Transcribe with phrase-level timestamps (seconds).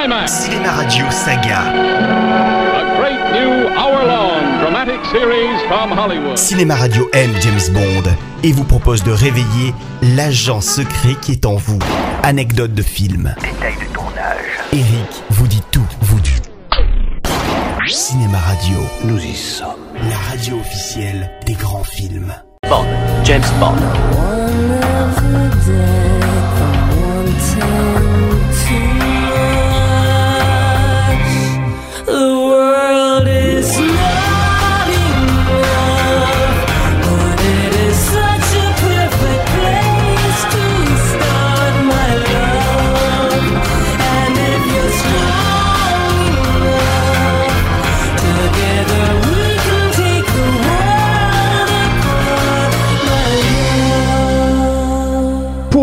[0.00, 1.60] Climax, Cinéma Radio Saga.
[1.60, 6.38] a great new hour-long dramatic series from Hollywood.
[6.38, 8.10] Cinéma Radio aime James Bond
[8.42, 9.74] et vous propose de réveiller
[10.16, 11.78] l'agent secret qui est en vous.
[12.22, 13.34] Anecdote de film.
[13.42, 14.38] Détail de tournage.
[14.72, 16.30] Eric vous dit tout, vous dit.
[17.86, 19.68] Cinéma Radio, Nous y sommes.
[20.08, 22.32] la radio officielle des grands films.
[22.70, 22.86] Bond.
[23.24, 23.76] James Bond.
[27.50, 27.99] The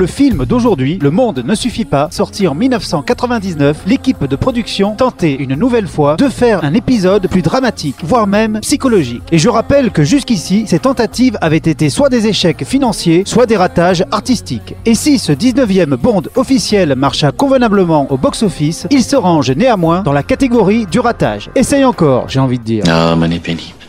[0.00, 5.34] le film d'aujourd'hui, Le Monde ne suffit pas, sorti en 1999, l'équipe de production tentait
[5.34, 9.22] une nouvelle fois de faire un épisode plus dramatique, voire même psychologique.
[9.30, 13.58] Et je rappelle que jusqu'ici, ces tentatives avaient été soit des échecs financiers, soit des
[13.58, 14.74] ratages artistiques.
[14.86, 20.14] Et si ce 19e Bond officiel marcha convenablement au box-office, il se range néanmoins dans
[20.14, 21.50] la catégorie du ratage.
[21.54, 22.84] Essaye encore, j'ai envie de dire.
[22.88, 23.14] Ah.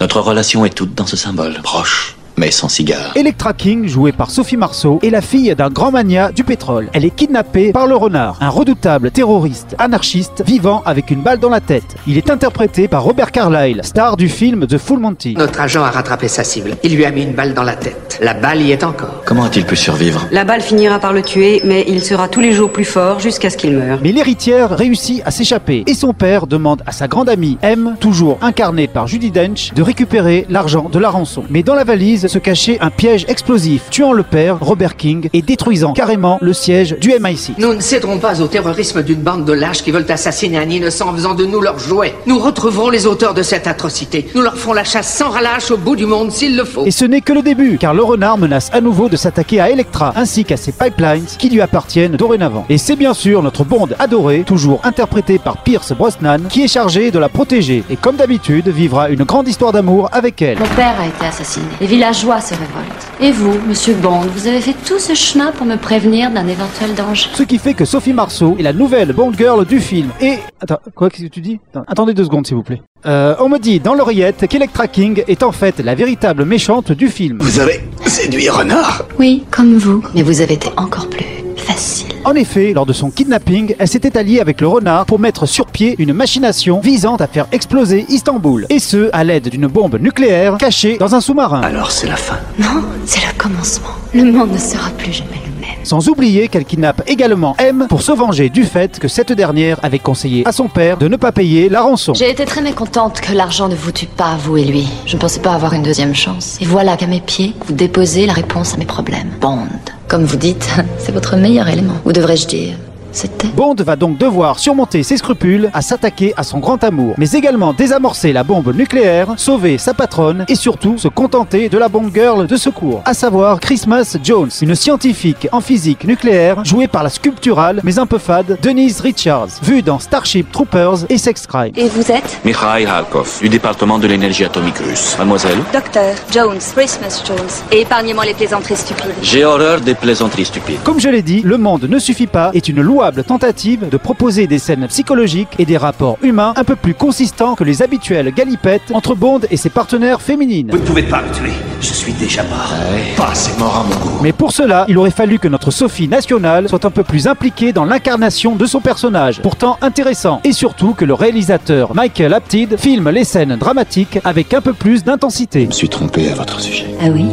[0.00, 1.60] Notre relation est toute dans ce symbole.
[1.62, 3.12] Proche, mais sans cigare.
[3.16, 6.88] Electra King, jouée par Sophie Marceau, est la fille d'un grand mania du pétrole.
[6.94, 11.50] Elle est kidnappée par le renard, un redoutable terroriste anarchiste vivant avec une balle dans
[11.50, 11.96] la tête.
[12.06, 15.34] Il est interprété par Robert Carlyle, star du film The Full Monty.
[15.36, 16.76] Notre agent a rattrapé sa cible.
[16.82, 18.18] Il lui a mis une balle dans la tête.
[18.22, 19.22] La balle y est encore.
[19.26, 20.26] Comment a-t-il pu survivre?
[20.30, 23.50] La balle finira par le tuer, mais il sera tous les jours plus fort jusqu'à
[23.50, 23.98] ce qu'il meure.
[24.02, 28.38] Mais l'héritière réussit à s'échapper et son père demande à sa grande amie M, toujours
[28.40, 31.44] incarnée par Judy Dench, de récupérer l'argent de la rançon.
[31.50, 35.42] Mais dans la valise se cachait un piège explosif, tuant le père, Robert King, et
[35.42, 37.54] détruisant carrément le siège du MI6.
[37.58, 41.08] Nous ne céderons pas au terrorisme d'une bande de lâches qui veulent assassiner un innocent
[41.08, 42.14] en faisant de nous leurs jouets.
[42.26, 44.28] Nous retrouverons les auteurs de cette atrocité.
[44.34, 46.86] Nous leur ferons la chasse sans relâche au bout du monde s'il le faut.
[46.86, 49.70] Et ce n'est que le début, car le renard menace à nouveau de s'attaquer à
[49.70, 52.64] Electra, ainsi qu'à ses pipelines qui lui appartiennent dorénavant.
[52.68, 57.10] Et c'est bien sûr notre Bond adoré, toujours interprété par Pierce Brosnan, qui est chargé
[57.10, 60.58] de la protéger, et comme d'habitude, vivra une grande histoire d'amour avec elle.
[60.58, 61.66] Mon père a été assassiné.
[61.80, 61.86] Les
[62.20, 63.06] villageois se révoltent.
[63.20, 66.94] Et vous, monsieur Bond, vous avez fait tout ce chemin pour me prévenir d'un éventuel
[66.94, 67.28] danger.
[67.34, 70.10] Ce qui fait que Sophie Marceau est la nouvelle Bond Girl du film.
[70.20, 70.38] Et...
[70.60, 71.60] Attends, quoi, qu'est-ce que tu dis?
[71.70, 72.82] Attends, Attendez deux secondes, s'il vous plaît.
[73.06, 77.08] Euh, on me dit dans l'oreillette qu'Electra King est en fait la véritable méchante du
[77.08, 77.38] film.
[77.40, 79.04] Vous avez séduit Renard?
[79.18, 80.04] Oui, comme vous.
[80.14, 81.39] Mais vous avez été encore plus
[81.70, 82.06] facile.
[82.24, 85.66] En effet, lors de son kidnapping, elle s'était alliée avec le renard pour mettre sur
[85.66, 88.66] pied une machination visant à faire exploser Istanbul.
[88.68, 91.60] Et ce, à l'aide d'une bombe nucléaire cachée dans un sous-marin.
[91.62, 92.38] Alors c'est la fin.
[92.58, 93.88] Non, c'est le commencement.
[94.12, 95.70] Le monde ne sera plus jamais le même.
[95.84, 99.98] Sans oublier qu'elle kidnappe également M pour se venger du fait que cette dernière avait
[99.98, 102.12] conseillé à son père de ne pas payer la rançon.
[102.14, 104.88] J'ai été très mécontente que l'argent ne vous tue pas, vous et lui.
[105.06, 106.58] Je ne pensais pas avoir une deuxième chance.
[106.60, 109.30] Et voilà qu'à mes pieds, vous déposez la réponse à mes problèmes.
[109.40, 109.68] Bond.
[110.10, 111.94] Comme vous dites, c'est votre meilleur élément.
[112.04, 112.74] Ou devrais-je dire,
[113.12, 117.30] c'était Bond va donc devoir surmonter ses scrupules à s'attaquer à son grand amour, mais
[117.32, 122.10] également désamorcer la bombe nucléaire, sauver sa patronne et surtout se contenter de la bombe
[122.14, 127.10] girl de secours, à savoir Christmas Jones, une scientifique en physique nucléaire jouée par la
[127.10, 131.72] sculpturale mais un peu fade Denise Richards, vue dans Starship Troopers et Sex Crime.
[131.76, 135.16] Et vous êtes Mikhail Halkov, du département de l'énergie atomique russe.
[135.18, 137.38] Mademoiselle Docteur Jones, Christmas Jones.
[137.72, 139.14] Et épargnez-moi les plaisanteries stupides.
[139.22, 140.82] J'ai horreur des plaisanteries stupides.
[140.84, 144.46] Comme je l'ai dit, Le Monde ne suffit pas est une louable tentative de proposer
[144.46, 148.92] des scènes psychologiques et des rapports humains un peu plus consistants que les habituelles galipettes
[148.92, 150.68] entre Bond et ses partenaires féminines.
[150.70, 151.52] Vous ne pouvez pas me tuer.
[151.80, 152.74] Je suis déjà mort.
[153.16, 154.18] Pas assez mort à mon goût.
[154.22, 157.72] Mais pour cela, il aurait fallu que notre Sophie nationale soit un peu plus impliquée
[157.72, 163.08] dans l'incarnation de son personnage, pourtant intéressant, et surtout que le réalisateur Michael Apted filme
[163.08, 165.62] les scènes dramatiques avec un peu plus d'intensité.
[165.62, 166.94] Je me suis trompé à votre sujet.
[167.00, 167.24] Ah oui?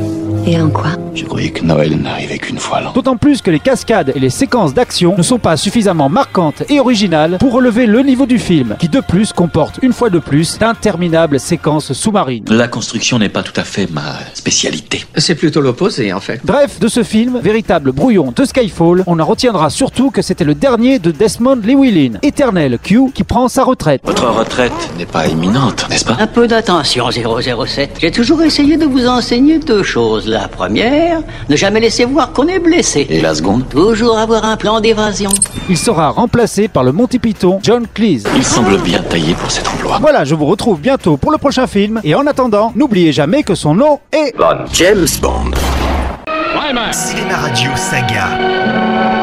[0.49, 2.93] Et en quoi Je croyais que Noël n'arrivait qu'une fois l'an.
[2.93, 6.79] D'autant plus que les cascades et les séquences d'action ne sont pas suffisamment marquantes et
[6.79, 10.57] originales pour relever le niveau du film, qui de plus comporte une fois de plus
[10.57, 12.45] d'interminables séquences sous-marines.
[12.47, 15.05] La construction n'est pas tout à fait ma spécialité.
[15.17, 16.39] C'est plutôt l'opposé, en fait.
[16.45, 20.55] Bref, de ce film, véritable brouillon de Skyfall, on en retiendra surtout que c'était le
[20.55, 23.99] dernier de Desmond Llewellyn, éternel Q qui prend sa retraite.
[24.05, 26.15] Votre retraite n'est pas imminente, n'est-ce pas?
[26.17, 27.97] Un peu d'attention, 007.
[27.99, 30.35] J'ai toujours essayé de vous enseigner deux choses.
[30.39, 33.07] La première, ne jamais laisser voir qu'on est blessé.
[33.09, 35.31] Et la seconde Toujours avoir un plan d'évasion.
[35.67, 38.25] Il sera remplacé par le Monty Python John Cleese.
[38.35, 39.97] Il semble bien taillé pour cet emploi.
[39.99, 43.55] Voilà, je vous retrouve bientôt pour le prochain film, et en attendant, n'oubliez jamais que
[43.55, 44.35] son nom est...
[44.73, 45.51] James Bond.
[46.91, 49.16] Cinéma Radio Saga.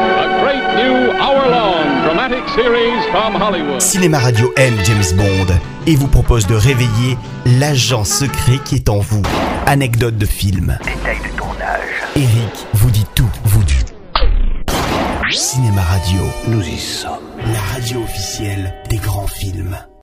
[2.55, 3.81] Series from Hollywood.
[3.81, 5.53] Cinéma Radio aime James Bond
[5.87, 9.21] et vous propose de réveiller l'agent secret qui est en vous.
[9.65, 10.77] Anecdote de film.
[10.83, 11.79] Détail de tournage.
[12.15, 13.75] Eric vous dit tout, vous dit.
[15.31, 17.11] Cinéma Radio, Nous y sommes.
[17.51, 19.75] la radio officielle des grands films.